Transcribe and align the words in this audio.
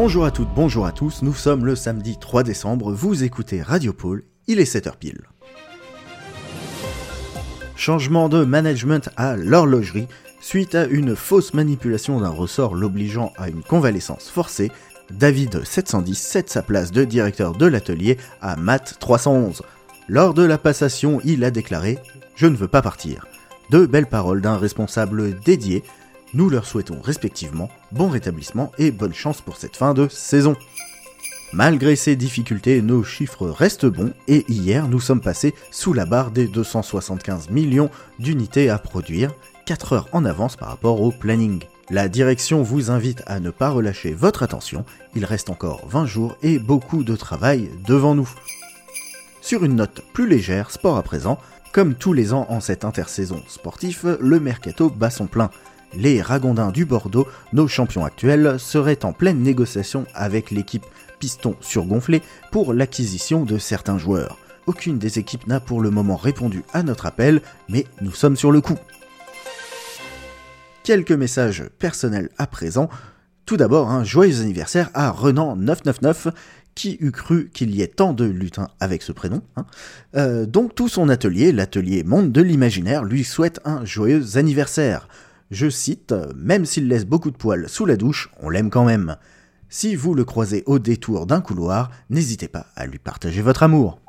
Bonjour 0.00 0.24
à 0.24 0.30
toutes, 0.30 0.54
bonjour 0.54 0.86
à 0.86 0.92
tous, 0.92 1.22
nous 1.22 1.34
sommes 1.34 1.66
le 1.66 1.74
samedi 1.74 2.18
3 2.20 2.44
décembre, 2.44 2.92
vous 2.92 3.24
écoutez 3.24 3.62
Radio 3.62 3.92
Pôle, 3.92 4.22
il 4.46 4.60
est 4.60 4.72
7h 4.72 4.96
pile. 4.96 5.22
Changement 7.74 8.28
de 8.28 8.44
management 8.44 9.10
à 9.16 9.34
l'horlogerie, 9.34 10.06
suite 10.40 10.76
à 10.76 10.84
une 10.84 11.16
fausse 11.16 11.52
manipulation 11.52 12.20
d'un 12.20 12.28
ressort 12.28 12.76
l'obligeant 12.76 13.32
à 13.38 13.48
une 13.48 13.64
convalescence 13.64 14.28
forcée, 14.28 14.70
David 15.10 15.64
710 15.64 16.16
cède 16.16 16.48
sa 16.48 16.62
place 16.62 16.92
de 16.92 17.02
directeur 17.02 17.54
de 17.54 17.66
l'atelier 17.66 18.18
à 18.40 18.54
Matt 18.54 18.98
311. 19.00 19.62
Lors 20.06 20.32
de 20.32 20.44
la 20.44 20.58
passation, 20.58 21.20
il 21.24 21.42
a 21.42 21.50
déclaré 21.50 21.98
Je 22.36 22.46
ne 22.46 22.54
veux 22.54 22.68
pas 22.68 22.82
partir. 22.82 23.26
Deux 23.70 23.88
belles 23.88 24.06
paroles 24.06 24.42
d'un 24.42 24.58
responsable 24.58 25.40
dédié. 25.40 25.82
Nous 26.34 26.50
leur 26.50 26.66
souhaitons 26.66 27.00
respectivement 27.00 27.70
bon 27.90 28.08
rétablissement 28.08 28.70
et 28.78 28.90
bonne 28.90 29.14
chance 29.14 29.40
pour 29.40 29.56
cette 29.56 29.76
fin 29.76 29.94
de 29.94 30.08
saison. 30.08 30.56
Malgré 31.54 31.96
ces 31.96 32.16
difficultés, 32.16 32.82
nos 32.82 33.02
chiffres 33.02 33.48
restent 33.48 33.86
bons 33.86 34.12
et 34.26 34.44
hier 34.48 34.88
nous 34.88 35.00
sommes 35.00 35.22
passés 35.22 35.54
sous 35.70 35.94
la 35.94 36.04
barre 36.04 36.30
des 36.30 36.46
275 36.46 37.48
millions 37.48 37.90
d'unités 38.18 38.68
à 38.68 38.78
produire, 38.78 39.32
4 39.64 39.92
heures 39.94 40.08
en 40.12 40.26
avance 40.26 40.56
par 40.56 40.68
rapport 40.68 41.00
au 41.00 41.10
planning. 41.10 41.64
La 41.88 42.08
direction 42.08 42.62
vous 42.62 42.90
invite 42.90 43.22
à 43.26 43.40
ne 43.40 43.48
pas 43.48 43.70
relâcher 43.70 44.12
votre 44.12 44.42
attention, 44.42 44.84
il 45.14 45.24
reste 45.24 45.48
encore 45.48 45.88
20 45.88 46.04
jours 46.04 46.36
et 46.42 46.58
beaucoup 46.58 47.02
de 47.02 47.16
travail 47.16 47.70
devant 47.86 48.14
nous. 48.14 48.28
Sur 49.40 49.64
une 49.64 49.76
note 49.76 50.02
plus 50.12 50.28
légère, 50.28 50.70
sport 50.70 50.98
à 50.98 51.02
présent, 51.02 51.38
comme 51.72 51.94
tous 51.94 52.12
les 52.12 52.34
ans 52.34 52.44
en 52.50 52.60
cette 52.60 52.84
intersaison 52.84 53.42
sportif, 53.48 54.04
le 54.04 54.38
mercato 54.38 54.90
bat 54.90 55.08
son 55.08 55.26
plein. 55.26 55.50
Les 55.94 56.20
Ragondins 56.20 56.70
du 56.70 56.84
Bordeaux, 56.84 57.26
nos 57.52 57.66
champions 57.66 58.04
actuels, 58.04 58.56
seraient 58.58 59.04
en 59.04 59.12
pleine 59.12 59.42
négociation 59.42 60.06
avec 60.14 60.50
l'équipe 60.50 60.84
Piston 61.18 61.56
surgonflé 61.60 62.22
pour 62.52 62.74
l'acquisition 62.74 63.44
de 63.44 63.58
certains 63.58 63.98
joueurs. 63.98 64.38
Aucune 64.66 64.98
des 64.98 65.18
équipes 65.18 65.46
n'a 65.46 65.60
pour 65.60 65.80
le 65.80 65.90
moment 65.90 66.16
répondu 66.16 66.62
à 66.72 66.82
notre 66.82 67.06
appel, 67.06 67.40
mais 67.68 67.86
nous 68.02 68.12
sommes 68.12 68.36
sur 68.36 68.52
le 68.52 68.60
coup. 68.60 68.76
Quelques 70.84 71.12
messages 71.12 71.64
personnels 71.78 72.28
à 72.38 72.46
présent. 72.46 72.88
Tout 73.46 73.56
d'abord, 73.56 73.90
un 73.90 74.04
joyeux 74.04 74.42
anniversaire 74.42 74.90
à 74.92 75.10
Renan999 75.10 76.32
qui 76.74 76.96
eût 77.00 77.10
cru 77.10 77.50
qu'il 77.52 77.74
y 77.74 77.82
ait 77.82 77.88
tant 77.88 78.12
de 78.12 78.24
lutins 78.24 78.68
avec 78.78 79.02
ce 79.02 79.10
prénom 79.10 79.42
hein. 79.56 79.64
euh, 80.16 80.46
Donc 80.46 80.74
tout 80.74 80.88
son 80.88 81.08
atelier, 81.08 81.50
l'atelier 81.50 82.04
Monde 82.04 82.30
de 82.30 82.40
l'Imaginaire, 82.40 83.04
lui 83.04 83.24
souhaite 83.24 83.58
un 83.64 83.84
joyeux 83.84 84.36
anniversaire. 84.36 85.08
Je 85.50 85.68
cite, 85.68 86.14
même 86.36 86.64
s'il 86.64 86.88
laisse 86.88 87.06
beaucoup 87.06 87.30
de 87.30 87.36
poils 87.36 87.68
sous 87.68 87.86
la 87.86 87.96
douche, 87.96 88.30
on 88.40 88.50
l'aime 88.50 88.70
quand 88.70 88.84
même. 88.84 89.16
Si 89.68 89.94
vous 89.94 90.14
le 90.14 90.24
croisez 90.24 90.62
au 90.66 90.78
détour 90.78 91.26
d'un 91.26 91.40
couloir, 91.40 91.90
n'hésitez 92.10 92.48
pas 92.48 92.66
à 92.76 92.86
lui 92.86 92.98
partager 92.98 93.42
votre 93.42 93.62
amour. 93.62 94.00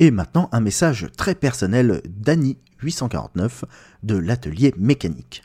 Et 0.00 0.10
maintenant 0.10 0.48
un 0.52 0.60
message 0.60 1.08
très 1.16 1.34
personnel 1.34 2.02
d'Annie 2.08 2.58
849 2.82 3.64
de 4.02 4.16
l'atelier 4.16 4.74
mécanique. 4.76 5.42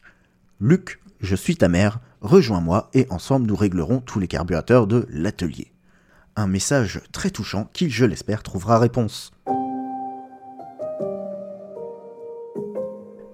Luc, 0.60 1.00
je 1.22 1.36
suis 1.36 1.56
ta 1.56 1.70
mère, 1.70 2.00
rejoins-moi 2.22 2.90
et 2.94 3.08
ensemble 3.10 3.48
nous 3.48 3.56
réglerons 3.56 4.00
tous 4.00 4.20
les 4.20 4.28
carburateurs 4.28 4.88
de 4.88 5.06
l'atelier 5.10 5.72
un 6.40 6.48
message 6.48 7.02
très 7.12 7.30
touchant 7.30 7.70
qui, 7.74 7.90
je 7.90 8.06
l'espère, 8.06 8.44
trouvera 8.44 8.80
réponse. 8.80 9.32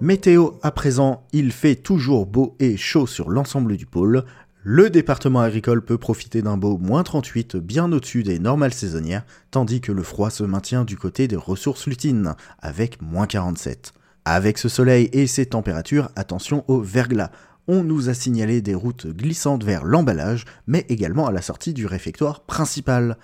Météo 0.01 0.51
à 0.61 0.71
présent, 0.71 1.23
il 1.31 1.53
fait 1.53 1.75
toujours 1.75 2.25
beau 2.25 2.55
et 2.59 2.75
chaud 2.75 3.07
sur 3.07 3.29
l'ensemble 3.29 3.77
du 3.77 3.85
pôle. 3.85 4.25
Le 4.63 4.89
département 4.89 5.39
agricole 5.39 5.81
peut 5.83 5.97
profiter 5.97 6.41
d'un 6.41 6.57
beau 6.57 6.77
moins 6.77 7.03
38 7.03 7.55
bien 7.55 7.89
au-dessus 7.91 8.23
des 8.23 8.37
normales 8.37 8.73
saisonnières, 8.73 9.25
tandis 9.51 9.79
que 9.79 9.93
le 9.93 10.03
froid 10.03 10.29
se 10.29 10.43
maintient 10.43 10.83
du 10.83 10.97
côté 10.97 11.29
des 11.29 11.37
ressources 11.37 11.87
lutines, 11.87 12.35
avec 12.59 13.01
moins 13.01 13.25
47. 13.25 13.93
Avec 14.25 14.57
ce 14.57 14.67
soleil 14.67 15.09
et 15.13 15.27
ces 15.27 15.45
températures, 15.45 16.09
attention 16.15 16.65
au 16.67 16.81
verglas 16.81 17.31
on 17.67 17.83
nous 17.83 18.09
a 18.09 18.13
signalé 18.13 18.61
des 18.61 18.75
routes 18.75 19.07
glissantes 19.07 19.63
vers 19.63 19.85
l'emballage, 19.85 20.45
mais 20.67 20.85
également 20.89 21.25
à 21.27 21.31
la 21.31 21.41
sortie 21.41 21.73
du 21.73 21.85
réfectoire 21.85 22.41
principal. 22.41 23.17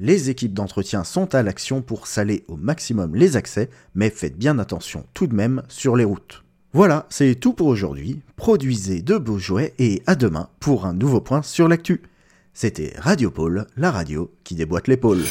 Les 0.00 0.30
équipes 0.30 0.54
d'entretien 0.54 1.02
sont 1.02 1.34
à 1.34 1.42
l'action 1.42 1.82
pour 1.82 2.06
saler 2.06 2.44
au 2.46 2.56
maximum 2.56 3.16
les 3.16 3.36
accès, 3.36 3.68
mais 3.96 4.10
faites 4.10 4.38
bien 4.38 4.60
attention 4.60 5.04
tout 5.12 5.26
de 5.26 5.34
même 5.34 5.62
sur 5.68 5.96
les 5.96 6.04
routes. 6.04 6.44
Voilà, 6.72 7.06
c'est 7.08 7.34
tout 7.34 7.52
pour 7.52 7.66
aujourd'hui. 7.66 8.20
Produisez 8.36 9.02
de 9.02 9.18
beaux 9.18 9.38
jouets 9.38 9.74
et 9.78 10.02
à 10.06 10.14
demain 10.14 10.50
pour 10.60 10.86
un 10.86 10.94
nouveau 10.94 11.20
point 11.20 11.42
sur 11.42 11.66
l'actu. 11.66 12.02
C'était 12.52 12.92
Radio 12.98 13.30
Pôle, 13.30 13.66
la 13.76 13.90
radio 13.90 14.30
qui 14.44 14.54
déboîte 14.54 14.86
l'épaule. 14.86 15.24